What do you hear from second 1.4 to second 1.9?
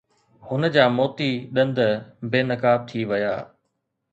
ڏند